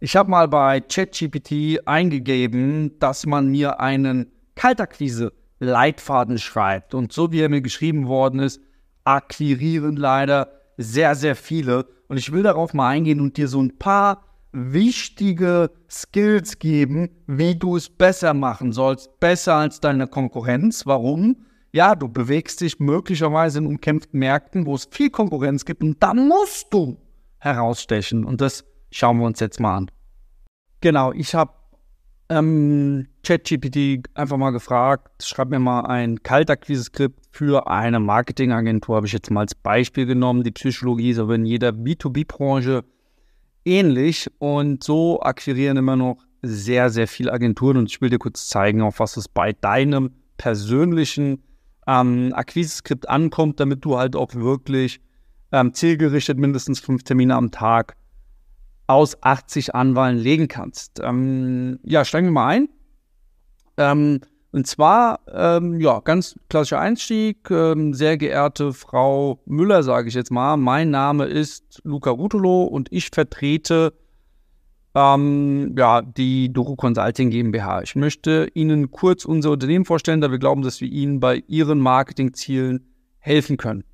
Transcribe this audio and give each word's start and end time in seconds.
Ich 0.00 0.14
habe 0.14 0.30
mal 0.30 0.46
bei 0.46 0.80
ChatGPT 0.80 1.80
eingegeben, 1.84 3.00
dass 3.00 3.26
man 3.26 3.48
mir 3.48 3.80
einen 3.80 4.30
Kaltakquise-Leitfaden 4.54 6.38
schreibt. 6.38 6.94
Und 6.94 7.12
so 7.12 7.32
wie 7.32 7.40
er 7.40 7.48
mir 7.48 7.62
geschrieben 7.62 8.06
worden 8.06 8.38
ist, 8.38 8.60
akquirieren 9.02 9.96
leider 9.96 10.52
sehr, 10.76 11.16
sehr 11.16 11.34
viele. 11.34 11.86
Und 12.06 12.16
ich 12.16 12.30
will 12.30 12.44
darauf 12.44 12.74
mal 12.74 12.90
eingehen 12.90 13.20
und 13.20 13.36
dir 13.36 13.48
so 13.48 13.60
ein 13.60 13.76
paar 13.76 14.22
wichtige 14.52 15.72
Skills 15.90 16.60
geben, 16.60 17.10
wie 17.26 17.56
du 17.56 17.76
es 17.76 17.90
besser 17.90 18.34
machen 18.34 18.72
sollst, 18.72 19.18
besser 19.18 19.56
als 19.56 19.80
deine 19.80 20.06
Konkurrenz. 20.06 20.86
Warum? 20.86 21.44
Ja, 21.72 21.96
du 21.96 22.08
bewegst 22.08 22.60
dich 22.60 22.78
möglicherweise 22.78 23.58
in 23.58 23.66
umkämpften 23.66 24.20
Märkten, 24.20 24.64
wo 24.64 24.76
es 24.76 24.88
viel 24.90 25.10
Konkurrenz 25.10 25.64
gibt 25.64 25.82
und 25.82 26.00
dann 26.00 26.28
musst 26.28 26.72
du 26.72 26.98
herausstechen. 27.38 28.24
Und 28.24 28.40
das 28.40 28.64
schauen 28.90 29.18
wir 29.18 29.26
uns 29.26 29.40
jetzt 29.40 29.60
mal 29.60 29.76
an. 29.76 29.90
Genau, 30.80 31.12
ich 31.12 31.34
habe 31.34 31.52
ähm, 32.28 33.08
ChatGPT 33.22 34.08
einfach 34.14 34.36
mal 34.36 34.50
gefragt, 34.50 35.24
schreib 35.24 35.48
mir 35.48 35.58
mal 35.58 35.86
ein 35.86 36.22
Kaltakquise-Skript 36.22 37.20
für 37.30 37.68
eine 37.68 38.00
Marketingagentur, 38.00 38.96
habe 38.96 39.06
ich 39.06 39.12
jetzt 39.12 39.30
mal 39.30 39.40
als 39.40 39.54
Beispiel 39.54 40.06
genommen. 40.06 40.42
Die 40.42 40.50
Psychologie 40.50 41.10
ist 41.10 41.18
aber 41.18 41.34
in 41.34 41.46
jeder 41.46 41.70
B2B-Branche 41.70 42.84
ähnlich 43.64 44.30
und 44.38 44.84
so 44.84 45.20
akquirieren 45.20 45.76
immer 45.76 45.96
noch 45.96 46.18
sehr, 46.42 46.90
sehr 46.90 47.08
viele 47.08 47.32
Agenturen 47.32 47.78
und 47.78 47.90
ich 47.90 48.00
will 48.00 48.10
dir 48.10 48.18
kurz 48.18 48.48
zeigen, 48.48 48.82
auf 48.82 49.00
was 49.00 49.16
es 49.16 49.28
bei 49.28 49.52
deinem 49.52 50.10
persönlichen 50.36 51.42
ähm, 51.86 52.32
Akquise-Skript 52.34 53.08
ankommt, 53.08 53.58
damit 53.58 53.84
du 53.84 53.98
halt 53.98 54.14
auch 54.14 54.34
wirklich 54.34 55.00
ähm, 55.50 55.74
zielgerichtet 55.74 56.38
mindestens 56.38 56.80
fünf 56.80 57.02
Termine 57.02 57.34
am 57.34 57.50
Tag 57.50 57.96
aus 58.88 59.22
80 59.22 59.74
Anwahlen 59.74 60.18
legen 60.18 60.48
kannst. 60.48 61.00
Ähm, 61.00 61.78
ja, 61.84 62.04
steigen 62.04 62.28
wir 62.28 62.32
mal 62.32 62.48
ein. 62.48 62.68
Ähm, 63.76 64.20
und 64.50 64.66
zwar, 64.66 65.20
ähm, 65.32 65.78
ja, 65.78 66.00
ganz 66.00 66.34
klassischer 66.48 66.80
Einstieg. 66.80 67.50
Ähm, 67.50 67.92
sehr 67.92 68.16
geehrte 68.16 68.72
Frau 68.72 69.40
Müller, 69.44 69.82
sage 69.82 70.08
ich 70.08 70.14
jetzt 70.14 70.30
mal. 70.30 70.56
Mein 70.56 70.90
Name 70.90 71.26
ist 71.26 71.80
Luca 71.84 72.10
Rutolo 72.10 72.64
und 72.64 72.90
ich 72.90 73.10
vertrete 73.12 73.92
ähm, 74.94 75.74
ja, 75.76 76.00
die 76.00 76.50
Doro 76.50 76.74
Consulting 76.74 77.28
GmbH. 77.28 77.82
Ich 77.82 77.94
möchte 77.94 78.48
Ihnen 78.54 78.90
kurz 78.90 79.26
unser 79.26 79.50
Unternehmen 79.50 79.84
vorstellen, 79.84 80.22
da 80.22 80.30
wir 80.30 80.38
glauben, 80.38 80.62
dass 80.62 80.80
wir 80.80 80.88
Ihnen 80.88 81.20
bei 81.20 81.42
Ihren 81.46 81.78
Marketingzielen 81.78 82.88
helfen 83.18 83.58
können. 83.58 83.84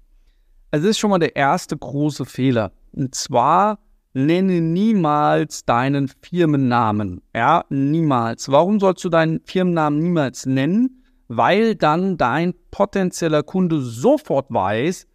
Also 0.70 0.86
das 0.86 0.92
ist 0.92 0.98
schon 1.00 1.10
mal 1.10 1.18
der 1.18 1.34
erste 1.34 1.76
große 1.76 2.24
Fehler. 2.24 2.70
Und 2.92 3.16
zwar 3.16 3.80
nenne 4.14 4.60
niemals 4.60 5.64
deinen 5.64 6.08
Firmennamen. 6.22 7.20
Ja, 7.34 7.64
niemals. 7.68 8.50
Warum 8.50 8.80
sollst 8.80 9.04
du 9.04 9.08
deinen 9.08 9.40
Firmennamen 9.44 9.98
niemals 9.98 10.46
nennen? 10.46 11.02
Weil 11.28 11.74
dann 11.74 12.16
dein 12.16 12.54
potenzieller 12.70 13.42
Kunde 13.42 13.80
sofort 13.80 14.46
weiß, 14.50 15.06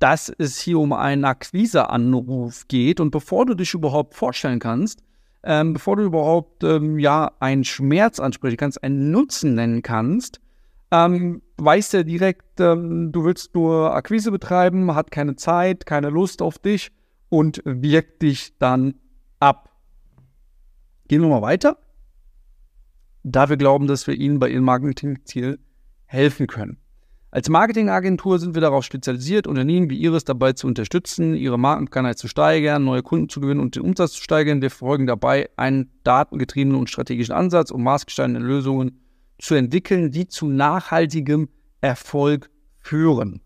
dass 0.00 0.32
es 0.38 0.58
hier 0.58 0.78
um 0.78 0.92
einen 0.92 1.24
Akquiseanruf 1.24 2.66
geht. 2.68 3.00
Und 3.00 3.10
bevor 3.10 3.46
du 3.46 3.54
dich 3.54 3.74
überhaupt 3.74 4.14
vorstellen 4.14 4.58
kannst, 4.58 5.02
ähm, 5.44 5.74
bevor 5.74 5.96
du 5.96 6.02
überhaupt 6.02 6.64
ähm, 6.64 6.98
ja 6.98 7.30
einen 7.38 7.64
Schmerz 7.64 8.18
ansprechen 8.18 8.56
kannst, 8.56 8.82
einen 8.82 9.10
Nutzen 9.10 9.54
nennen 9.54 9.82
kannst, 9.82 10.40
ähm, 10.90 11.42
weiß 11.58 11.94
er 11.94 12.04
direkt, 12.04 12.60
ähm, 12.60 13.12
du 13.12 13.24
willst 13.24 13.54
nur 13.54 13.94
Akquise 13.94 14.30
betreiben, 14.32 14.94
hat 14.94 15.10
keine 15.10 15.36
Zeit, 15.36 15.86
keine 15.86 16.10
Lust 16.10 16.42
auf 16.42 16.58
dich 16.58 16.90
und 17.28 17.62
wirkt 17.64 18.22
dich 18.22 18.56
dann 18.58 18.94
ab. 19.40 19.70
Gehen 21.08 21.22
wir 21.22 21.28
mal 21.28 21.42
weiter. 21.42 21.78
Da 23.22 23.48
wir 23.48 23.56
glauben, 23.56 23.86
dass 23.86 24.06
wir 24.06 24.14
Ihnen 24.14 24.38
bei 24.38 24.48
Ihrem 24.48 24.64
Marketingziel 24.64 25.58
helfen 26.06 26.46
können. 26.46 26.78
Als 27.30 27.50
Marketingagentur 27.50 28.38
sind 28.38 28.54
wir 28.54 28.62
darauf 28.62 28.84
spezialisiert, 28.84 29.46
Unternehmen 29.46 29.90
wie 29.90 29.98
Ihres 29.98 30.24
dabei 30.24 30.54
zu 30.54 30.66
unterstützen, 30.66 31.34
ihre 31.34 31.58
Markenbekanntheit 31.58 32.16
zu 32.16 32.26
steigern, 32.26 32.84
neue 32.84 33.02
Kunden 33.02 33.28
zu 33.28 33.40
gewinnen 33.40 33.60
und 33.60 33.76
den 33.76 33.82
Umsatz 33.82 34.12
zu 34.12 34.22
steigern. 34.22 34.62
Wir 34.62 34.70
verfolgen 34.70 35.06
dabei 35.06 35.50
einen 35.56 35.90
datengetriebenen 36.04 36.78
und 36.78 36.88
strategischen 36.88 37.34
Ansatz, 37.34 37.70
um 37.70 37.82
maßgeschneiderte 37.82 38.40
Lösungen 38.40 39.00
zu 39.38 39.54
entwickeln, 39.54 40.10
die 40.10 40.26
zu 40.26 40.46
nachhaltigem 40.46 41.50
Erfolg 41.82 42.50
führen. 42.80 43.42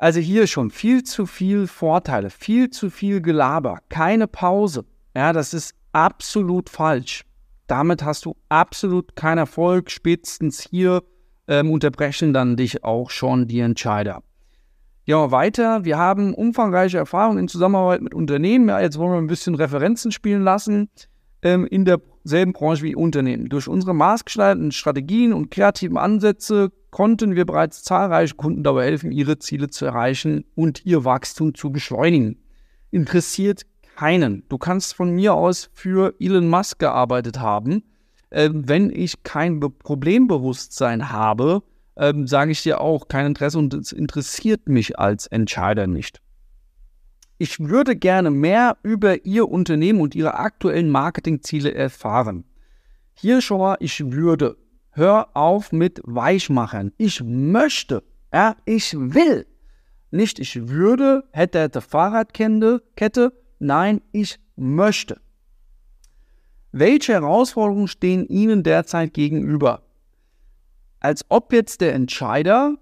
Also 0.00 0.18
hier 0.18 0.46
schon 0.46 0.70
viel 0.70 1.02
zu 1.02 1.26
viel 1.26 1.66
Vorteile, 1.66 2.30
viel 2.30 2.70
zu 2.70 2.88
viel 2.88 3.20
Gelaber, 3.20 3.80
keine 3.90 4.26
Pause. 4.26 4.86
Ja, 5.14 5.34
das 5.34 5.52
ist 5.52 5.74
absolut 5.92 6.70
falsch. 6.70 7.26
Damit 7.66 8.02
hast 8.02 8.24
du 8.24 8.34
absolut 8.48 9.14
keinen 9.14 9.36
Erfolg. 9.36 9.90
Spätestens 9.90 10.62
hier 10.62 11.02
ähm, 11.48 11.70
unterbrechen 11.70 12.32
dann 12.32 12.56
dich 12.56 12.82
auch 12.82 13.10
schon 13.10 13.46
die 13.46 13.60
Entscheider. 13.60 14.22
Ja, 15.04 15.30
weiter. 15.32 15.84
Wir 15.84 15.98
haben 15.98 16.32
umfangreiche 16.32 16.96
Erfahrungen 16.96 17.38
in 17.38 17.48
Zusammenarbeit 17.48 18.00
mit 18.00 18.14
Unternehmen. 18.14 18.70
Ja, 18.70 18.80
jetzt 18.80 18.98
wollen 18.98 19.12
wir 19.12 19.18
ein 19.18 19.26
bisschen 19.26 19.54
Referenzen 19.54 20.12
spielen 20.12 20.42
lassen 20.42 20.88
ähm, 21.42 21.66
in 21.66 21.84
derselben 22.24 22.52
Branche 22.52 22.82
wie 22.82 22.94
Unternehmen. 22.94 23.48
Durch 23.48 23.68
unsere 23.68 23.94
maßgeschneiderten 23.94 24.72
Strategien 24.72 25.32
und 25.32 25.50
kreativen 25.50 25.96
Ansätze 25.96 26.72
konnten 26.90 27.34
wir 27.36 27.46
bereits 27.46 27.82
zahlreiche 27.82 28.34
Kunden 28.34 28.62
dabei 28.62 28.86
helfen, 28.86 29.12
ihre 29.12 29.38
Ziele 29.38 29.68
zu 29.68 29.84
erreichen 29.84 30.44
und 30.54 30.84
ihr 30.84 31.04
Wachstum 31.04 31.54
zu 31.54 31.70
beschleunigen. 31.70 32.42
Interessiert 32.90 33.62
keinen. 33.96 34.44
Du 34.48 34.58
kannst 34.58 34.94
von 34.94 35.10
mir 35.10 35.34
aus 35.34 35.70
für 35.72 36.14
Elon 36.18 36.48
Musk 36.48 36.78
gearbeitet 36.78 37.38
haben. 37.38 37.84
Ähm, 38.30 38.68
wenn 38.68 38.90
ich 38.90 39.22
kein 39.24 39.60
Be 39.60 39.70
Problembewusstsein 39.70 41.10
habe, 41.10 41.62
ähm, 41.96 42.26
sage 42.26 42.52
ich 42.52 42.62
dir 42.62 42.80
auch 42.80 43.08
kein 43.08 43.26
Interesse 43.26 43.58
und 43.58 43.74
es 43.74 43.92
interessiert 43.92 44.68
mich 44.68 44.98
als 44.98 45.26
Entscheider 45.26 45.86
nicht. 45.86 46.20
Ich 47.40 47.58
würde 47.58 47.96
gerne 47.96 48.30
mehr 48.30 48.76
über 48.82 49.24
Ihr 49.24 49.48
Unternehmen 49.48 50.02
und 50.02 50.14
Ihre 50.14 50.34
aktuellen 50.34 50.90
Marketingziele 50.90 51.72
erfahren. 51.72 52.44
Hier 53.14 53.40
schon 53.40 53.60
mal, 53.60 53.78
ich 53.80 54.12
würde 54.12 54.58
Hör 54.92 55.34
auf 55.34 55.72
mit 55.72 56.02
Weichmachern. 56.04 56.92
Ich 56.98 57.22
möchte, 57.22 58.02
ja, 58.30 58.56
ich 58.66 58.92
will. 58.94 59.46
Nicht 60.10 60.38
ich 60.38 60.68
würde, 60.68 61.24
hätte, 61.32 61.60
hätte 61.60 61.80
Fahrradkette, 61.80 62.82
Kette. 62.96 63.32
Nein, 63.58 64.02
ich 64.12 64.38
möchte. 64.56 65.18
Welche 66.72 67.14
Herausforderungen 67.14 67.88
stehen 67.88 68.26
Ihnen 68.26 68.64
derzeit 68.64 69.14
gegenüber? 69.14 69.80
Als 70.98 71.24
ob 71.30 71.54
jetzt 71.54 71.80
der 71.80 71.94
Entscheider 71.94 72.76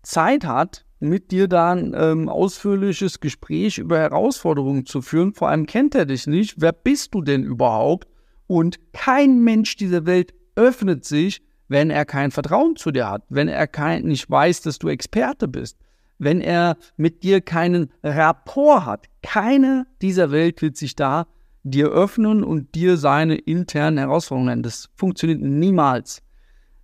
Zeit 0.00 0.46
hat, 0.46 0.86
mit 1.00 1.30
dir 1.30 1.48
da 1.48 1.72
ein 1.72 1.94
ähm, 1.96 2.28
ausführliches 2.28 3.20
Gespräch 3.20 3.78
über 3.78 3.98
Herausforderungen 3.98 4.86
zu 4.86 5.02
führen. 5.02 5.32
Vor 5.32 5.48
allem 5.48 5.66
kennt 5.66 5.94
er 5.94 6.06
dich 6.06 6.26
nicht. 6.26 6.56
Wer 6.58 6.72
bist 6.72 7.14
du 7.14 7.22
denn 7.22 7.42
überhaupt? 7.42 8.06
Und 8.46 8.78
kein 8.92 9.42
Mensch 9.42 9.76
dieser 9.76 10.06
Welt 10.06 10.34
öffnet 10.56 11.04
sich, 11.04 11.42
wenn 11.68 11.90
er 11.90 12.04
kein 12.04 12.30
Vertrauen 12.30 12.76
zu 12.76 12.90
dir 12.90 13.08
hat, 13.08 13.22
wenn 13.28 13.48
er 13.48 13.66
kein, 13.66 14.04
nicht 14.04 14.28
weiß, 14.28 14.62
dass 14.62 14.78
du 14.78 14.88
Experte 14.88 15.48
bist, 15.48 15.78
wenn 16.18 16.40
er 16.40 16.76
mit 16.96 17.22
dir 17.22 17.40
keinen 17.40 17.90
Rapport 18.02 18.84
hat. 18.84 19.06
Keiner 19.22 19.86
dieser 20.02 20.32
Welt 20.32 20.60
wird 20.62 20.76
sich 20.76 20.96
da 20.96 21.26
dir 21.62 21.88
öffnen 21.88 22.42
und 22.42 22.74
dir 22.74 22.96
seine 22.96 23.36
internen 23.36 23.98
Herausforderungen 23.98 24.48
nennen. 24.48 24.62
Das 24.62 24.90
funktioniert 24.96 25.40
niemals. 25.40 26.22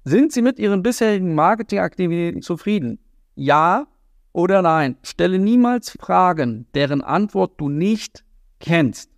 Sind 0.05 0.33
Sie 0.33 0.43
mit 0.43 0.59
Ihren 0.59 0.83
bisherigen 0.83 1.35
Marketingaktivitäten 1.35 2.43
zufrieden? 2.43 3.01
Ja 3.35 3.89
oder 4.37 4.61
nein? 4.61 4.99
Stelle 5.03 5.39
niemals 5.39 5.97
Fragen, 5.99 6.67
deren 6.75 7.01
Antwort 7.01 7.59
du 7.59 7.71
nicht 7.71 8.23
kennst. 8.61 9.11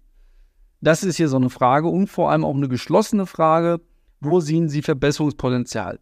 Das 0.80 1.02
ist 1.02 1.16
hier 1.16 1.28
so 1.28 1.34
eine 1.34 1.50
Frage 1.50 1.88
und 1.88 2.06
vor 2.06 2.30
allem 2.30 2.44
auch 2.44 2.54
eine 2.54 2.68
geschlossene 2.68 3.26
Frage. 3.26 3.80
Wo 4.20 4.38
sehen 4.38 4.68
Sie 4.68 4.80
Verbesserungspotenzial? 4.80 5.98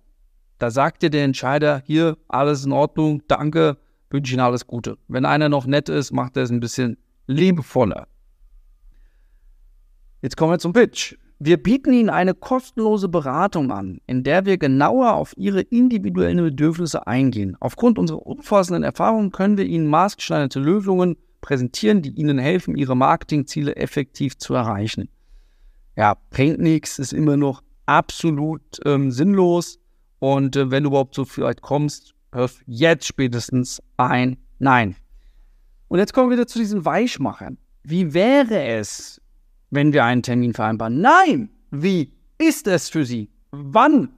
Da 0.58 0.70
sagt 0.70 1.02
dir 1.02 1.08
der 1.08 1.24
Entscheider, 1.24 1.82
hier, 1.86 2.18
alles 2.28 2.66
in 2.66 2.72
Ordnung, 2.72 3.22
danke, 3.26 3.78
wünsche 4.10 4.34
Ihnen 4.34 4.40
alles 4.40 4.66
Gute. 4.66 4.98
Wenn 5.08 5.24
einer 5.24 5.48
noch 5.48 5.64
nett 5.64 5.88
ist, 5.88 6.12
macht 6.12 6.36
er 6.36 6.42
es 6.42 6.50
ein 6.50 6.60
bisschen 6.60 6.98
liebevoller. 7.26 8.08
Jetzt 10.20 10.36
kommen 10.36 10.52
wir 10.52 10.58
zum 10.58 10.74
Pitch. 10.74 11.16
Wir 11.38 11.62
bieten 11.62 11.92
Ihnen 11.92 12.08
eine 12.08 12.32
kostenlose 12.32 13.08
Beratung 13.08 13.70
an, 13.70 14.00
in 14.06 14.24
der 14.24 14.46
wir 14.46 14.56
genauer 14.56 15.14
auf 15.14 15.34
Ihre 15.36 15.60
individuellen 15.60 16.38
Bedürfnisse 16.38 17.06
eingehen. 17.06 17.56
Aufgrund 17.60 17.98
unserer 17.98 18.26
umfassenden 18.26 18.82
Erfahrungen 18.82 19.32
können 19.32 19.58
wir 19.58 19.66
Ihnen 19.66 19.86
maßgeschneiderte 19.86 20.60
Lösungen 20.60 21.16
präsentieren, 21.42 22.00
die 22.00 22.10
Ihnen 22.10 22.38
helfen, 22.38 22.74
Ihre 22.74 22.96
Marketingziele 22.96 23.76
effektiv 23.76 24.38
zu 24.38 24.54
erreichen. 24.54 25.10
Ja, 25.94 26.16
bringt 26.30 26.58
nichts, 26.58 26.98
ist 26.98 27.12
immer 27.12 27.36
noch 27.36 27.62
absolut 27.84 28.62
ähm, 28.86 29.10
sinnlos. 29.10 29.78
Und 30.18 30.56
äh, 30.56 30.70
wenn 30.70 30.84
du 30.84 30.90
überhaupt 30.90 31.14
so 31.14 31.26
vielleicht 31.26 31.60
kommst, 31.60 32.14
hörst 32.32 32.62
jetzt 32.66 33.06
spätestens 33.06 33.82
ein 33.98 34.38
Nein. 34.58 34.96
Und 35.88 35.98
jetzt 35.98 36.14
kommen 36.14 36.30
wir 36.30 36.36
wieder 36.36 36.46
zu 36.46 36.58
diesen 36.58 36.86
Weichmachern. 36.86 37.58
Wie 37.82 38.14
wäre 38.14 38.64
es, 38.64 39.20
wenn 39.70 39.92
wir 39.92 40.04
einen 40.04 40.22
Termin 40.22 40.54
vereinbaren. 40.54 41.00
Nein, 41.00 41.50
wie 41.70 42.12
ist 42.38 42.66
es 42.66 42.88
für 42.88 43.04
Sie? 43.04 43.30
Wann 43.50 44.10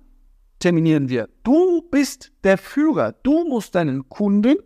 terminieren 0.59 1.09
wir? 1.09 1.29
Du 1.45 1.83
bist 1.91 2.33
der 2.45 2.59
Führer. 2.59 3.13
Du 3.23 3.45
musst 3.45 3.75
deinen 3.75 4.09
Kunden 4.09 4.57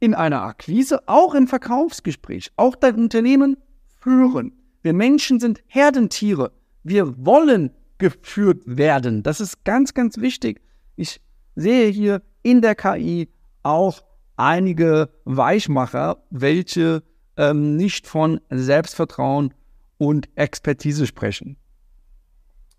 in 0.00 0.14
einer 0.14 0.42
Akquise, 0.42 1.00
auch 1.06 1.34
im 1.34 1.48
Verkaufsgespräch, 1.48 2.52
auch 2.56 2.76
dein 2.76 2.96
Unternehmen 2.96 3.56
führen. 4.00 4.52
Wir 4.82 4.92
Menschen 4.92 5.40
sind 5.40 5.62
Herdentiere. 5.66 6.52
Wir 6.84 7.14
wollen 7.24 7.70
geführt 7.98 8.62
werden. 8.64 9.22
Das 9.22 9.40
ist 9.40 9.64
ganz, 9.64 9.92
ganz 9.94 10.18
wichtig. 10.18 10.60
Ich 10.96 11.20
sehe 11.56 11.88
hier 11.88 12.22
in 12.42 12.62
der 12.62 12.74
KI 12.76 13.28
auch 13.64 14.02
einige 14.36 15.10
Weichmacher, 15.24 16.22
welche 16.30 17.02
ähm, 17.36 17.76
nicht 17.76 18.06
von 18.06 18.40
Selbstvertrauen 18.50 19.52
und 19.98 20.28
Expertise 20.36 21.06
sprechen. 21.06 21.56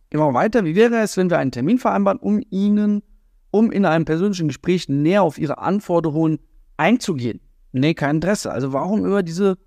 Immer 0.10 0.34
weiter, 0.34 0.66
wie 0.66 0.76
wäre 0.76 0.98
es, 0.98 1.18
wenn 1.18 1.30
wir 1.30 1.38
einen 1.38 1.52
Termin 1.52 1.78
vereinbaren, 1.78 2.20
um 2.20 2.42
Ihnen, 2.50 3.04
um 3.52 3.72
in 3.72 3.86
einem 3.86 4.06
persönlichen 4.06 4.48
Gespräch 4.48 4.90
näher 4.90 5.22
auf 5.22 5.38
Ihre 5.38 5.60
Anforderungen 5.60 6.40
einzugehen? 6.78 7.42
Nee, 7.72 7.94
kein 7.94 8.16
Interesse. 8.16 8.52
Also 8.52 8.74
warum 8.74 9.06
über 9.06 9.22
diese 9.22 9.58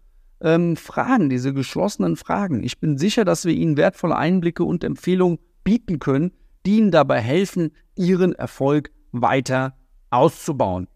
ähm, 0.41 0.77
Fragen, 0.77 1.31
diese 1.31 1.55
geschlossenen 1.55 2.17
Fragen? 2.17 2.65
Ich 2.65 2.81
bin 2.81 2.99
sicher, 2.99 3.25
dass 3.25 3.45
wir 3.45 3.55
Ihnen 3.55 3.77
wertvolle 3.77 4.17
Einblicke 4.17 4.65
und 4.65 4.83
Empfehlungen 4.83 5.39
bieten 5.63 6.01
können, 6.01 6.33
die 6.67 6.79
Ihnen 6.79 6.91
dabei 6.91 7.21
helfen, 7.21 7.71
Ihren 7.95 8.33
Erfolg 8.33 8.91
weiter 9.13 9.77
auszubauen. 10.11 10.89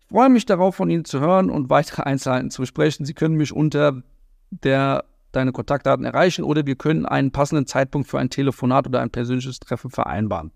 Ich 0.00 0.08
freue 0.08 0.30
mich 0.30 0.46
darauf, 0.46 0.74
von 0.74 0.90
Ihnen 0.90 1.04
zu 1.04 1.20
hören 1.20 1.50
und 1.50 1.70
weitere 1.70 2.02
Einzelheiten 2.02 2.50
zu 2.50 2.62
besprechen. 2.62 3.06
Sie 3.06 3.14
können 3.14 3.36
mich 3.36 3.52
unter 3.52 4.02
der 4.50 5.04
deine 5.32 5.52
Kontaktdaten 5.52 6.04
erreichen 6.04 6.42
oder 6.42 6.66
wir 6.66 6.76
können 6.76 7.06
einen 7.06 7.32
passenden 7.32 7.66
Zeitpunkt 7.66 8.08
für 8.08 8.18
ein 8.18 8.30
Telefonat 8.30 8.86
oder 8.86 9.00
ein 9.00 9.10
persönliches 9.10 9.60
Treffen 9.60 9.90
vereinbaren. 9.90 10.52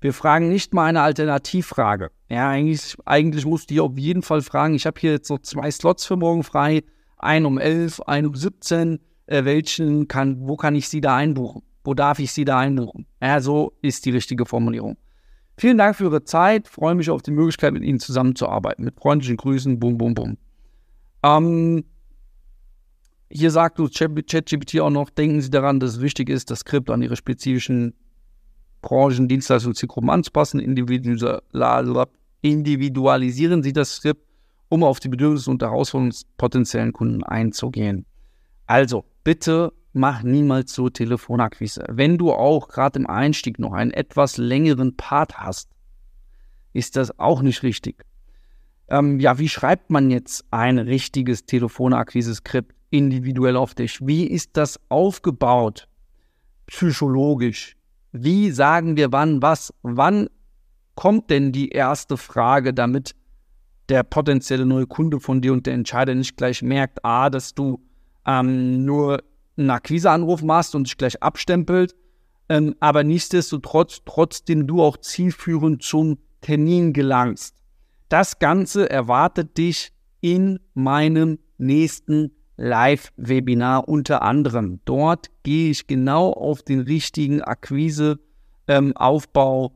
Wir 0.00 0.14
fragen 0.14 0.48
nicht 0.48 0.72
mal 0.72 0.86
eine 0.86 1.02
Alternativfrage. 1.02 2.10
Ja, 2.28 2.48
eigentlich, 2.48 2.96
eigentlich 3.04 3.44
musst 3.44 3.70
du 3.70 3.74
hier 3.74 3.84
auf 3.84 3.98
jeden 3.98 4.22
Fall 4.22 4.40
fragen. 4.40 4.74
Ich 4.74 4.86
habe 4.86 4.98
hier 4.98 5.12
jetzt 5.12 5.28
noch 5.28 5.40
zwei 5.40 5.70
Slots 5.70 6.06
für 6.06 6.16
morgen 6.16 6.42
frei. 6.42 6.82
Einen 7.18 7.44
um 7.44 7.58
11, 7.58 8.00
einen 8.02 8.28
um 8.28 8.34
17. 8.34 8.98
Äh, 9.26 9.44
welchen 9.44 10.08
kann, 10.08 10.48
wo 10.48 10.56
kann 10.56 10.74
ich 10.74 10.88
Sie 10.88 11.02
da 11.02 11.16
einbuchen? 11.16 11.62
Wo 11.84 11.92
darf 11.92 12.18
ich 12.18 12.32
Sie 12.32 12.46
da 12.46 12.58
einbuchen? 12.58 13.06
Ja, 13.20 13.40
so 13.40 13.72
ist 13.82 14.06
die 14.06 14.10
richtige 14.10 14.46
Formulierung. 14.46 14.96
Vielen 15.58 15.76
Dank 15.76 15.96
für 15.96 16.04
Ihre 16.04 16.24
Zeit. 16.24 16.66
Freue 16.66 16.94
mich 16.94 17.10
auf 17.10 17.20
die 17.20 17.30
Möglichkeit, 17.30 17.74
mit 17.74 17.82
Ihnen 17.82 18.00
zusammenzuarbeiten. 18.00 18.84
Mit 18.84 18.98
freundlichen 18.98 19.36
Grüßen. 19.36 19.78
Bum, 19.78 19.98
bum, 19.98 20.14
bum. 20.14 20.38
Ähm, 21.22 21.84
hier 23.30 23.50
sagt 23.50 23.78
du 23.78 23.88
ChatGPT 23.88 24.80
auch 24.80 24.90
noch, 24.90 25.08
denken 25.08 25.40
Sie 25.40 25.50
daran, 25.50 25.78
dass 25.78 25.92
es 25.92 26.00
wichtig 26.00 26.28
ist, 26.28 26.50
das 26.50 26.60
Skript 26.60 26.90
an 26.90 27.00
Ihre 27.00 27.16
spezifischen 27.16 27.94
Branchen, 28.82 29.28
Dienstleistungen, 29.28 29.76
Zielgruppen 29.76 30.10
anzupassen. 30.10 30.58
Individualisieren 32.42 33.62
Sie 33.62 33.72
das 33.72 33.96
Skript, 33.96 34.26
um 34.68 34.82
auf 34.82 34.98
die 34.98 35.08
Bedürfnisse 35.08 35.50
und 35.50 35.62
Herausforderungen 35.62 36.10
des 36.10 36.24
potenziellen 36.36 36.92
Kunden 36.92 37.22
einzugehen. 37.22 38.04
Also, 38.66 39.04
bitte 39.22 39.72
mach 39.92 40.22
niemals 40.22 40.72
so 40.72 40.88
Telefonakquise. 40.88 41.84
Wenn 41.88 42.18
du 42.18 42.32
auch 42.32 42.68
gerade 42.68 42.98
im 42.98 43.06
Einstieg 43.06 43.58
noch 43.58 43.72
einen 43.72 43.92
etwas 43.92 44.38
längeren 44.38 44.96
Part 44.96 45.38
hast, 45.38 45.70
ist 46.72 46.96
das 46.96 47.18
auch 47.18 47.42
nicht 47.42 47.62
richtig. 47.62 48.04
Ähm, 48.88 49.20
ja, 49.20 49.38
wie 49.38 49.48
schreibt 49.48 49.90
man 49.90 50.10
jetzt 50.10 50.44
ein 50.50 50.78
richtiges 50.78 51.46
Telefonakquise-Skript? 51.46 52.74
Individuell 52.90 53.56
auf 53.56 53.74
dich? 53.74 54.06
Wie 54.06 54.24
ist 54.24 54.56
das 54.56 54.80
aufgebaut 54.88 55.88
psychologisch? 56.66 57.76
Wie 58.12 58.50
sagen 58.50 58.96
wir 58.96 59.12
wann 59.12 59.42
was? 59.42 59.72
Wann 59.82 60.28
kommt 60.94 61.30
denn 61.30 61.52
die 61.52 61.70
erste 61.70 62.16
Frage, 62.16 62.74
damit 62.74 63.14
der 63.88 64.02
potenzielle 64.04 64.66
neue 64.66 64.86
Kunde 64.86 65.20
von 65.20 65.40
dir 65.40 65.52
und 65.52 65.66
der 65.66 65.74
Entscheider 65.74 66.14
nicht 66.14 66.36
gleich 66.36 66.62
merkt, 66.62 67.04
a, 67.04 67.30
dass 67.30 67.54
du 67.54 67.80
ähm, 68.26 68.84
nur 68.84 69.22
einen 69.56 69.70
Akquiseanruf 69.70 70.42
machst 70.42 70.74
und 70.74 70.86
dich 70.86 70.96
gleich 70.96 71.22
abstempelt, 71.22 71.96
ähm, 72.48 72.74
aber 72.80 73.04
nichtsdestotrotz 73.04 74.02
trotzdem 74.04 74.66
du 74.66 74.82
auch 74.82 74.96
zielführend 74.96 75.82
zum 75.82 76.18
Termin 76.40 76.92
gelangst. 76.92 77.56
Das 78.08 78.38
Ganze 78.38 78.88
erwartet 78.90 79.56
dich 79.58 79.92
in 80.20 80.60
meinem 80.74 81.38
nächsten 81.58 82.32
Live-Webinar 82.60 83.88
unter 83.88 84.22
anderem. 84.22 84.80
Dort 84.84 85.30
gehe 85.42 85.70
ich 85.70 85.86
genau 85.86 86.32
auf 86.32 86.62
den 86.62 86.80
richtigen 86.80 87.40
Akquise-Aufbau 87.40 89.66
ähm, 89.66 89.72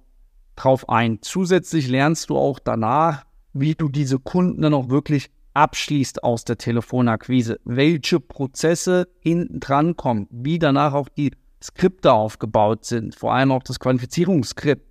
drauf 0.54 0.88
ein. 0.88 1.18
Zusätzlich 1.22 1.88
lernst 1.88 2.30
du 2.30 2.36
auch 2.36 2.58
danach, 2.58 3.24
wie 3.54 3.74
du 3.74 3.88
diese 3.88 4.18
Kunden 4.18 4.62
dann 4.62 4.74
auch 4.74 4.90
wirklich 4.90 5.30
abschließt 5.54 6.24
aus 6.24 6.44
der 6.44 6.58
Telefonakquise, 6.58 7.58
welche 7.64 8.20
Prozesse 8.20 9.08
hinten 9.20 9.60
dran 9.60 9.96
kommen, 9.96 10.26
wie 10.30 10.58
danach 10.58 10.92
auch 10.92 11.08
die 11.08 11.30
Skripte 11.62 12.12
aufgebaut 12.12 12.84
sind, 12.84 13.14
vor 13.14 13.32
allem 13.32 13.52
auch 13.52 13.62
das 13.62 13.80
Qualifizierungsskript. 13.80 14.86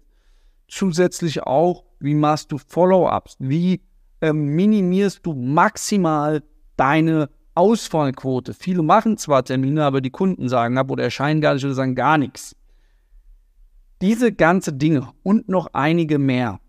Zusätzlich 0.67 1.43
auch, 1.43 1.83
wie 1.99 2.15
machst 2.15 2.51
du 2.51 2.57
Follow-ups, 2.57 3.35
wie 3.37 3.81
ähm, 4.21 4.55
minimierst 4.55 5.23
du 5.23 5.33
maximal 5.33 6.41
deine 6.75 7.29
Ausfallquote. 7.55 8.53
Viele 8.53 8.81
machen 8.81 9.17
zwar 9.17 9.43
Termine, 9.43 9.83
aber 9.83 10.01
die 10.01 10.09
Kunden 10.09 10.49
sagen 10.49 10.77
ab 10.77 10.89
oder 10.91 11.03
erscheinen 11.03 11.41
gar 11.41 11.53
nicht 11.53 11.65
oder 11.65 11.73
sagen 11.73 11.95
gar 11.95 12.17
nichts. 12.17 12.55
Diese 14.01 14.33
ganze 14.33 14.73
Dinge 14.73 15.09
und 15.23 15.47
noch 15.47 15.67
einige 15.73 16.19
mehr 16.19 16.59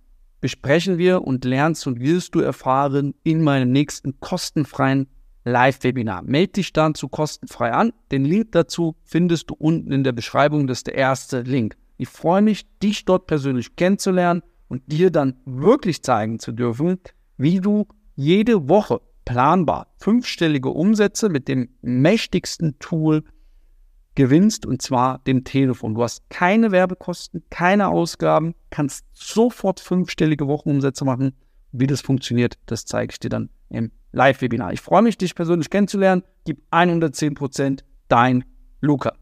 besprechen 0.41 0.99
wir 0.99 1.23
und 1.23 1.45
lernst 1.45 1.87
und 1.87 2.01
wirst 2.01 2.35
du 2.35 2.41
erfahren 2.41 3.15
in 3.25 3.43
meinem 3.43 3.73
nächsten 3.73 4.21
kostenfreien 4.21 5.09
Live-Webinar. 5.45 6.23
Melde 6.23 6.53
dich 6.53 6.73
dazu 6.73 7.09
kostenfrei 7.09 7.73
an. 7.73 7.93
Den 8.13 8.25
Link 8.25 8.53
dazu 8.53 8.97
findest 9.05 9.51
du 9.51 9.55
unten 9.55 9.93
in 9.93 10.05
der 10.05 10.13
Beschreibung. 10.13 10.67
Das 10.67 10.79
ist 10.79 10.87
der 10.87 10.97
erste 10.97 11.41
Link. 11.41 11.77
Ich 11.97 12.09
freue 12.09 12.43
mich, 12.43 12.67
dich 12.79 13.05
dort 13.05 13.27
persönlich 13.27 13.77
kennenzulernen 13.77 14.43
und 14.69 14.83
dir 14.87 15.11
dann 15.11 15.37
wirklich 15.45 16.03
zeigen 16.03 16.39
zu 16.39 16.53
dürfen, 16.53 16.99
wie 17.37 17.61
du 17.61 17.87
jede 18.17 18.69
Woche 18.69 19.01
planbar 19.25 19.89
fünfstellige 19.99 20.71
Umsätze 20.71 21.29
mit 21.29 21.49
dem 21.49 21.71
mächtigsten 21.83 22.79
Tool 22.79 23.25
gewinnst 24.15 24.65
und 24.67 24.81
zwar 24.81 25.19
dem 25.21 25.45
Telefon. 25.45 25.95
Du 25.95 26.03
hast 26.03 26.29
keine 26.31 26.71
Werbekosten, 26.71 27.43
keine 27.51 27.89
Ausgaben, 27.89 28.55
kannst 28.71 29.07
sofort 29.13 29.81
fünfstellige 29.81 30.47
Wochenumsätze 30.47 31.05
machen. 31.05 31.35
Wie 31.73 31.87
das 31.87 32.01
funktioniert, 32.01 32.59
das 32.67 32.85
zeige 32.85 33.13
ich 33.13 33.19
dir 33.19 33.31
dann 33.31 33.51
im 33.69 33.91
Live-Webinar. 34.13 34.73
Ich 34.73 34.81
freue 34.81 35.03
mich, 35.03 35.19
dich 35.19 35.35
persönlich 35.35 35.71
kennenzulernen. 35.71 36.23
Gib 36.45 36.63
110 36.71 37.35
Prozent, 37.35 37.85
dein 38.09 38.45
Luca. 38.81 39.15